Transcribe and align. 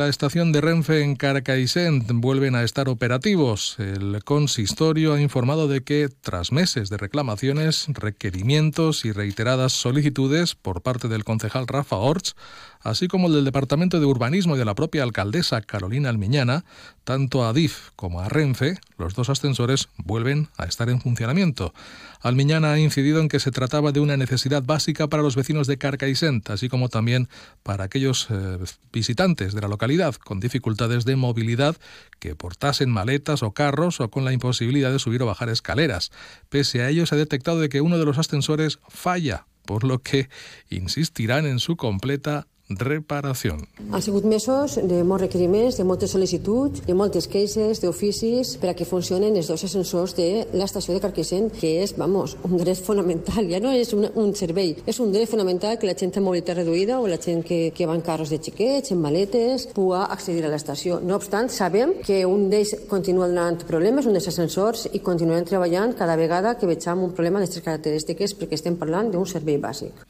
La 0.00 0.08
estación 0.08 0.50
de 0.50 0.62
Renfe 0.62 1.02
en 1.02 1.14
Carcaixent 1.14 2.10
vuelven 2.10 2.54
a 2.54 2.62
estar 2.62 2.88
operativos. 2.88 3.76
El 3.78 4.24
consistorio 4.24 5.12
ha 5.12 5.20
informado 5.20 5.68
de 5.68 5.82
que, 5.82 6.08
tras 6.08 6.52
meses 6.52 6.88
de 6.88 6.96
reclamaciones, 6.96 7.84
requerimientos 7.88 9.04
y 9.04 9.12
reiteradas 9.12 9.74
solicitudes 9.74 10.54
por 10.54 10.80
parte 10.80 11.08
del 11.08 11.24
concejal 11.24 11.66
Rafa 11.66 11.96
Orts, 11.96 12.34
así 12.80 13.08
como 13.08 13.26
el 13.26 13.34
del 13.34 13.44
Departamento 13.44 14.00
de 14.00 14.06
Urbanismo 14.06 14.56
y 14.56 14.58
de 14.58 14.64
la 14.64 14.74
propia 14.74 15.02
alcaldesa 15.02 15.60
Carolina 15.60 16.08
Almiñana, 16.08 16.64
tanto 17.04 17.46
a 17.46 17.52
DIF 17.52 17.90
como 17.94 18.22
a 18.22 18.30
Renfe, 18.30 18.78
los 19.00 19.14
dos 19.14 19.30
ascensores 19.30 19.88
vuelven 19.96 20.48
a 20.56 20.64
estar 20.64 20.88
en 20.88 21.00
funcionamiento. 21.00 21.74
Almiñana 22.20 22.72
ha 22.72 22.78
incidido 22.78 23.20
en 23.20 23.28
que 23.28 23.40
se 23.40 23.50
trataba 23.50 23.92
de 23.92 24.00
una 24.00 24.16
necesidad 24.16 24.62
básica 24.62 25.08
para 25.08 25.22
los 25.22 25.36
vecinos 25.36 25.66
de 25.66 25.78
Carcaixent, 25.78 26.48
así 26.50 26.68
como 26.68 26.88
también 26.88 27.28
para 27.62 27.84
aquellos 27.84 28.28
eh, 28.30 28.58
visitantes 28.92 29.54
de 29.54 29.60
la 29.60 29.68
localidad 29.68 30.14
con 30.14 30.38
dificultades 30.38 31.04
de 31.04 31.16
movilidad 31.16 31.76
que 32.18 32.34
portasen 32.34 32.90
maletas 32.90 33.42
o 33.42 33.52
carros 33.52 34.00
o 34.00 34.10
con 34.10 34.24
la 34.24 34.32
imposibilidad 34.32 34.92
de 34.92 34.98
subir 34.98 35.22
o 35.22 35.26
bajar 35.26 35.48
escaleras. 35.48 36.12
Pese 36.48 36.82
a 36.82 36.88
ello, 36.88 37.06
se 37.06 37.14
ha 37.14 37.18
detectado 37.18 37.58
de 37.60 37.68
que 37.68 37.80
uno 37.80 37.98
de 37.98 38.04
los 38.04 38.18
ascensores 38.18 38.78
falla, 38.88 39.46
por 39.64 39.84
lo 39.84 40.00
que 40.00 40.28
insistirán 40.68 41.46
en 41.46 41.58
su 41.58 41.76
completa 41.76 42.46
reparació. 42.78 43.56
Han 43.90 44.02
sigut 44.02 44.24
mesos 44.28 44.76
de 44.78 45.02
molts 45.04 45.24
requeriments, 45.26 45.78
de 45.78 45.86
moltes 45.86 46.14
sol·licituds, 46.14 46.84
de 46.86 46.94
moltes 46.94 47.26
queixes, 47.30 47.80
d'oficis, 47.82 48.54
per 48.62 48.70
a 48.70 48.74
que 48.78 48.86
funcionen 48.86 49.36
els 49.36 49.50
dos 49.50 49.64
ascensors 49.66 50.14
de 50.18 50.46
l'estació 50.54 50.94
de 50.94 51.02
Carquissent, 51.02 51.50
que 51.56 51.72
és, 51.82 51.94
vamos, 51.98 52.36
un 52.46 52.56
dret 52.60 52.78
fonamental. 52.78 53.48
Ja 53.50 53.60
no 53.62 53.72
és 53.74 53.92
un, 53.96 54.06
un 54.14 54.34
servei, 54.38 54.76
és 54.86 55.00
un 55.02 55.10
dret 55.12 55.28
fonamental 55.30 55.78
que 55.78 55.88
la 55.90 55.96
gent 55.98 56.14
amb 56.16 56.28
mobilitat 56.28 56.60
reduïda 56.60 57.00
o 57.00 57.08
la 57.10 57.18
gent 57.22 57.42
que, 57.46 57.60
que 57.74 57.88
va 57.90 57.96
en 57.98 58.04
carros 58.06 58.30
de 58.30 58.38
xiquets, 58.38 58.94
en 58.94 59.02
maletes, 59.02 59.66
pugui 59.74 59.98
accedir 60.00 60.44
a 60.46 60.52
l'estació. 60.52 61.00
No 61.02 61.18
obstant, 61.18 61.50
sabem 61.50 61.96
que 62.06 62.22
un 62.28 62.48
d'ells 62.52 62.76
continua 62.90 63.28
donant 63.30 63.64
problemes, 63.66 64.06
un 64.06 64.16
dels 64.16 64.30
ascensors, 64.30 64.86
i 64.94 65.02
continuem 65.02 65.46
treballant 65.48 65.96
cada 65.98 66.16
vegada 66.20 66.56
que 66.58 66.70
vegem 66.70 67.02
un 67.06 67.14
problema 67.16 67.40
d'aquestes 67.40 67.66
característiques 67.66 68.36
perquè 68.38 68.58
estem 68.58 68.78
parlant 68.80 69.10
d'un 69.10 69.26
servei 69.26 69.58
bàsic. 69.58 70.06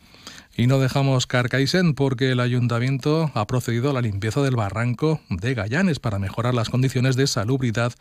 Y 0.61 0.67
no 0.67 0.79
dejamos 0.79 1.27
Carcaisen 1.27 1.95
porque 1.95 2.33
el 2.33 2.39
ayuntamiento 2.39 3.31
ha 3.33 3.47
procedido 3.47 3.89
a 3.89 3.93
la 3.95 4.03
limpieza 4.03 4.43
del 4.43 4.57
barranco 4.57 5.19
de 5.31 5.55
Gallanes 5.55 6.01
para 6.01 6.19
mejorar 6.19 6.53
las 6.53 6.69
condiciones 6.69 7.17
de 7.17 7.27
salubridad 7.29 7.95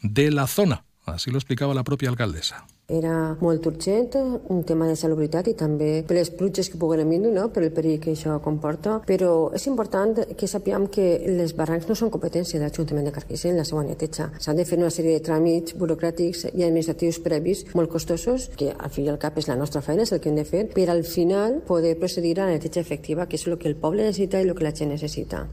de 0.00 0.30
la 0.30 0.46
zona. 0.46 0.86
Así 1.06 1.30
lo 1.30 1.38
explicaba 1.38 1.74
la 1.74 1.84
propia 1.84 2.10
alcaldesa. 2.10 2.66
Era 2.88 3.36
molt 3.40 3.66
urgent, 3.66 4.14
un 4.50 4.62
tema 4.62 4.86
de 4.86 4.94
salubritat 4.98 5.48
i 5.50 5.54
també 5.58 6.04
per 6.06 6.16
les 6.18 6.30
pluges 6.30 6.68
que 6.70 6.78
puguen 6.78 7.02
venir, 7.02 7.32
no? 7.34 7.48
per 7.50 7.64
el 7.64 7.72
perill 7.74 7.98
que 8.02 8.12
això 8.14 8.36
comporta, 8.42 9.00
però 9.06 9.50
és 9.54 9.66
important 9.66 10.20
que 10.38 10.50
sapiguem 10.50 10.86
que 10.94 11.06
les 11.26 11.54
barrancs 11.58 11.88
no 11.90 11.96
són 11.98 12.12
competència 12.14 12.60
de 12.60 12.66
l'Ajuntament 12.66 13.06
de 13.06 13.14
Carquissent, 13.16 13.58
la 13.58 13.66
seva 13.66 13.82
neteja. 13.86 14.30
S'han 14.38 14.62
de 14.62 14.66
fer 14.68 14.78
una 14.78 14.90
sèrie 14.94 15.18
de 15.18 15.26
tràmits 15.26 15.74
burocràtics 15.78 16.46
i 16.52 16.62
administratius 16.62 17.18
previs 17.26 17.66
molt 17.74 17.90
costosos, 17.90 18.50
que 18.58 18.70
al 18.70 18.94
fi 18.94 19.06
i 19.06 19.10
al 19.10 19.22
cap 19.22 19.38
és 19.38 19.50
la 19.50 19.58
nostra 19.58 19.82
feina, 19.82 20.06
és 20.06 20.14
el 20.14 20.22
que 20.22 20.30
hem 20.30 20.38
de 20.38 20.46
fer, 20.46 20.66
per 20.74 20.90
al 20.90 21.02
final 21.02 21.62
poder 21.66 21.96
procedir 21.98 22.38
a 22.38 22.46
la 22.46 22.58
neteja 22.58 22.82
efectiva, 22.82 23.26
que 23.26 23.38
és 23.38 23.46
el 23.46 23.58
que 23.58 23.70
el 23.70 23.78
poble 23.78 24.06
necessita 24.06 24.42
i 24.42 24.46
el 24.46 24.54
que 24.54 24.66
la 24.70 24.74
gent 24.74 24.94
necessita. 24.94 25.46